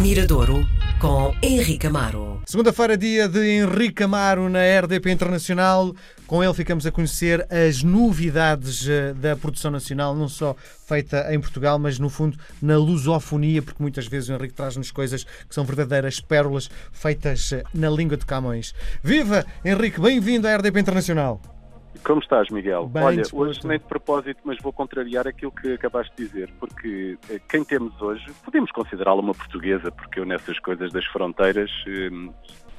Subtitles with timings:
[0.00, 0.66] Miradouro
[0.98, 2.40] com Henrique Amaro.
[2.46, 5.94] Segunda-feira, dia de Henrique Amaro na RDP Internacional.
[6.26, 10.56] Com ele ficamos a conhecer as novidades eh, da produção nacional, não só
[10.86, 15.24] feita em Portugal, mas no fundo na lusofonia, porque muitas vezes o Henrique traz-nos coisas
[15.24, 18.74] que são verdadeiras pérolas feitas eh, na língua de Camões.
[19.02, 21.59] Viva, Henrique, bem-vindo à RDP Internacional.
[22.04, 22.86] Como estás, Miguel?
[22.88, 23.48] Bem Olha, disposto.
[23.48, 27.64] hoje nem de propósito, mas vou contrariar aquilo que acabaste de dizer, porque eh, quem
[27.64, 32.10] temos hoje, podemos considerá-la uma portuguesa, porque eu nessas coisas das fronteiras, eh,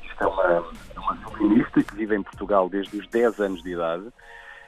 [0.04, 0.64] isto é uma,
[0.98, 4.08] uma violinista que vive em Portugal desde os 10 anos de idade,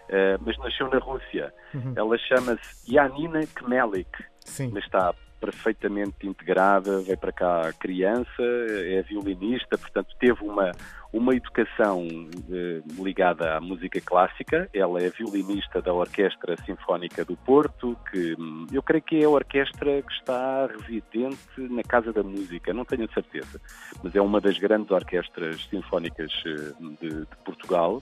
[0.09, 1.53] eh, mas nasceu na Rússia.
[1.73, 1.93] Uhum.
[1.95, 4.09] Ela chama-se Janina Kmelik,
[4.45, 4.71] Sim.
[4.73, 10.71] mas está perfeitamente integrada, veio para cá criança, é violinista, portanto teve uma,
[11.11, 12.07] uma educação
[12.49, 14.69] eh, ligada à música clássica.
[14.73, 19.29] Ela é violinista da Orquestra Sinfónica do Porto, que hum, eu creio que é a
[19.29, 23.59] orquestra que está residente na Casa da Música, não tenho certeza,
[24.01, 28.01] mas é uma das grandes orquestras sinfónicas eh, de, de Portugal.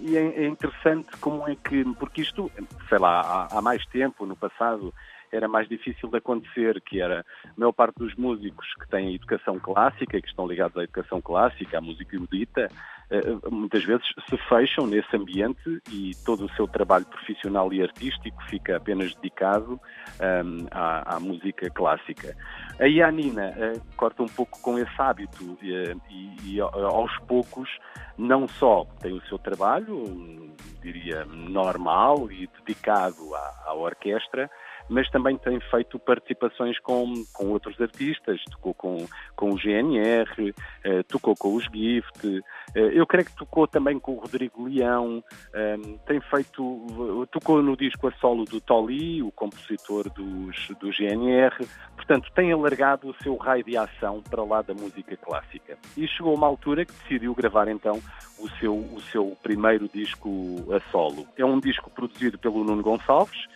[0.00, 2.50] E é, é interessante como é que, porque isto,
[2.88, 4.92] sei lá, há, há mais tempo, no passado,
[5.32, 9.58] era mais difícil de acontecer, que era a maior parte dos músicos que têm educação
[9.58, 12.68] clássica, que estão ligados à educação clássica, à música erudita,
[13.12, 18.42] eh, muitas vezes se fecham nesse ambiente e todo o seu trabalho profissional e artístico
[18.44, 19.78] fica apenas dedicado
[20.18, 22.34] um, à, à, música clássica.
[22.80, 27.68] A Ianina uh, corta um pouco com esse hábito uh, e, e, aos poucos
[28.16, 34.50] não só tem o seu trabalho, diria, normal e dedicado à, à orquestra,
[34.88, 41.02] mas também tem feito participações com, com outros artistas, tocou com, com o GNR, eh,
[41.04, 42.42] tocou com os Gift,
[42.74, 45.22] eh, eu creio que tocou também com o Rodrigo Leão,
[45.54, 51.54] eh, tem feito, tocou no disco a solo do Tolly, o compositor dos, do GNR,
[51.96, 55.78] portanto tem alargado o seu raio de ação para lá da música clássica.
[55.96, 58.00] E chegou uma altura que decidiu gravar então
[58.38, 60.28] o seu, o seu primeiro disco
[60.72, 61.26] a solo.
[61.36, 63.46] É um disco produzido pelo Nuno Gonçalves,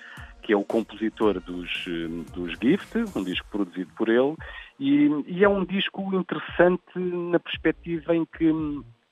[0.47, 1.84] que é o compositor dos,
[2.33, 4.37] dos Gift, um disco produzido por ele,
[4.79, 8.49] e, e, é um disco interessante na perspectiva em que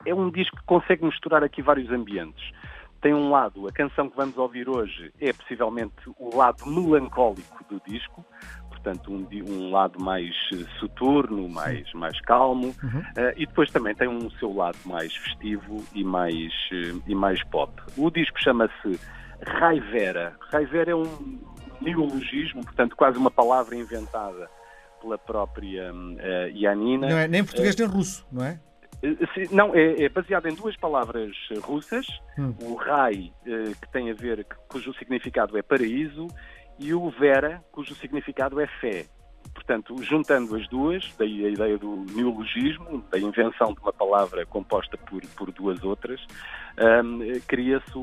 [0.05, 2.51] é um disco que consegue misturar aqui vários ambientes.
[3.01, 7.81] Tem um lado, a canção que vamos ouvir hoje é possivelmente o lado melancólico do
[7.85, 8.23] disco,
[8.69, 10.33] portanto um, um lado mais
[10.79, 12.99] soturno, mais, mais calmo, uhum.
[12.99, 16.53] uh, e depois também tem um seu lado mais festivo e mais,
[17.05, 17.73] e mais pop.
[17.97, 18.97] O disco chama-se
[19.41, 20.35] Raivera.
[20.51, 21.39] Raivera é um
[21.81, 24.49] neologismo, portanto, quase uma palavra inventada
[25.01, 27.09] pela própria uh, Yanina.
[27.09, 28.59] Não é nem português nem russo, não é?
[29.51, 32.07] Não, é, é baseado em duas palavras russas.
[32.39, 32.55] Hum.
[32.61, 36.27] O Rai, que tem a ver, cujo significado é paraíso,
[36.79, 39.05] e o Vera, cujo significado é fé.
[39.53, 44.97] Portanto, juntando as duas, daí a ideia do neologismo, da invenção de uma palavra composta
[44.97, 46.21] por, por duas outras,
[46.77, 47.93] um, cria-se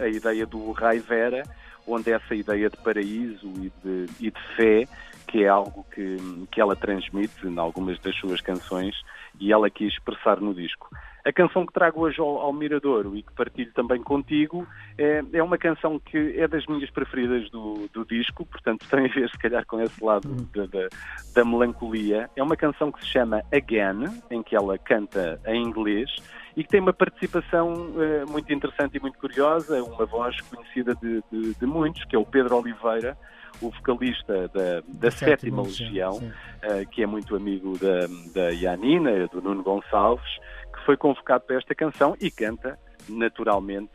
[0.00, 1.42] a ideia do Rai Vera,
[1.86, 4.88] onde essa ideia de paraíso e de, e de fé,
[5.26, 6.16] que é algo que,
[6.50, 8.94] que ela transmite em algumas das suas canções,
[9.40, 10.88] e ela quis expressar no disco.
[11.24, 14.66] A canção que trago hoje ao, ao Miradouro e que partilho também contigo
[14.98, 19.08] é, é, uma canção que é das minhas preferidas do, do disco, portanto tem a
[19.08, 20.88] ver se calhar com esse lado da, da,
[21.34, 22.28] da melancolia.
[22.34, 26.10] É uma canção que se chama Again, em que ela canta em inglês
[26.56, 31.22] e que tem uma participação uh, muito interessante e muito curiosa, uma voz conhecida de,
[31.30, 33.16] de, de muitos, que é o Pedro Oliveira,
[33.60, 39.40] o vocalista da, da Sétima Legião, uh, que é muito amigo da, da Yanina, do
[39.40, 40.38] Nuno Gonçalves,
[40.72, 43.90] que foi convocado para esta canção e canta naturalmente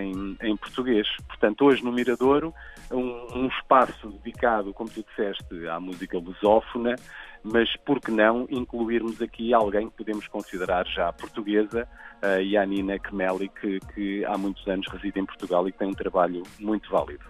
[0.00, 1.06] em, em português.
[1.26, 2.52] Portanto, hoje no Miradouro,
[2.90, 6.96] um, um, espaço dedicado, como tu disseste, à música lusófona,
[7.42, 11.88] mas por que não incluirmos aqui alguém que podemos considerar já portuguesa,
[12.20, 15.94] a Yanina Kemeli, que, que há muitos anos reside em Portugal e que tem um
[15.94, 17.24] trabalho muito válido.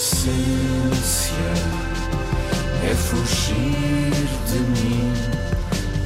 [0.00, 1.52] Indecência
[2.90, 5.12] é fugir de mim,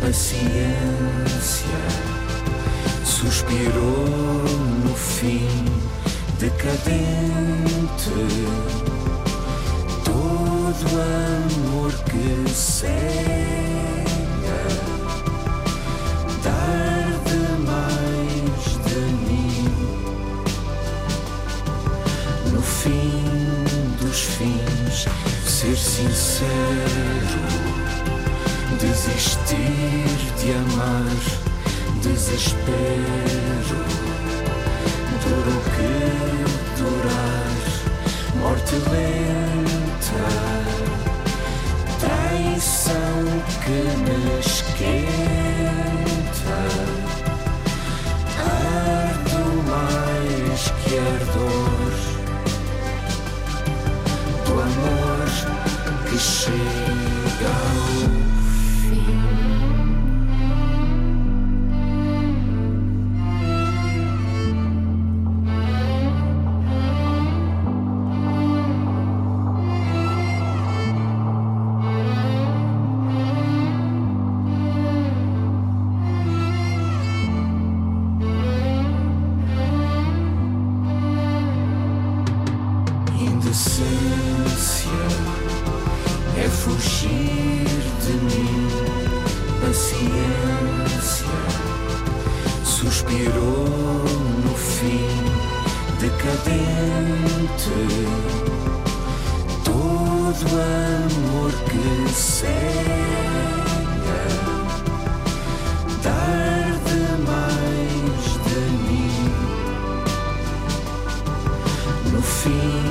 [0.01, 1.79] paciência
[3.05, 4.49] suspirou
[4.85, 5.65] no fim.
[6.41, 8.11] Decadente
[10.05, 10.87] todo
[11.71, 14.04] amor que cega
[24.15, 25.07] dos fins.
[25.45, 27.43] Ser sincero
[28.81, 31.19] desistir de amar
[32.01, 33.81] desespero
[35.25, 35.95] dura o que
[36.79, 37.59] durar.
[38.37, 40.29] Morte lenta
[41.99, 43.19] traição
[43.65, 45.55] que me esquenta.
[48.39, 51.44] Ardo mais que ardor
[56.15, 57.14] que chega
[96.65, 98.07] decadente
[99.65, 100.47] todo
[101.05, 102.65] amor que cega
[106.03, 109.25] dar demais de mim
[112.13, 112.85] no fim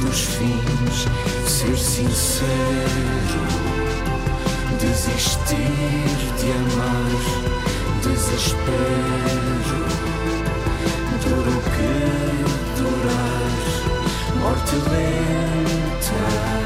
[0.00, 1.06] dos fins,
[1.48, 3.42] ser sincero,
[4.80, 5.56] desistir
[6.38, 7.20] de amar,
[8.02, 9.80] desespero,
[11.24, 12.13] dura o que
[14.74, 16.63] morte lenta,